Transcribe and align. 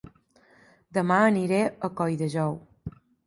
Dema 0.97 1.17
aniré 1.27 1.59
a 1.67 1.91
Colldejou 2.01 2.57